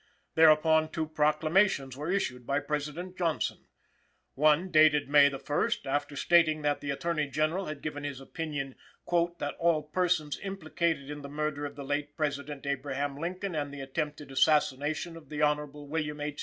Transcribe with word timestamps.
Thereupon 0.33 0.89
two 0.89 1.05
proclamations 1.05 1.95
were 1.95 2.09
issued 2.11 2.47
by 2.47 2.59
President 2.59 3.15
Johnson. 3.15 3.67
One, 4.33 4.71
dated 4.71 5.07
May 5.07 5.29
the 5.29 5.37
first, 5.37 5.85
after 5.85 6.15
stating 6.15 6.63
that 6.63 6.81
the 6.81 6.89
Attorney 6.89 7.27
General 7.27 7.65
had 7.67 7.83
given 7.83 8.03
his 8.03 8.19
opinion 8.19 8.73
"that 9.11 9.53
all 9.59 9.83
persons 9.83 10.39
implicated 10.41 11.11
in 11.11 11.21
the 11.21 11.29
murder 11.29 11.67
of 11.67 11.75
the 11.75 11.85
late 11.85 12.17
President, 12.17 12.65
Abraham 12.65 13.15
Lincoln, 13.15 13.53
and 13.53 13.71
the 13.71 13.81
attempted 13.81 14.31
assassination 14.31 15.15
of 15.15 15.29
the 15.29 15.43
Hon. 15.43 15.67
William 15.71 16.19
H. 16.19 16.39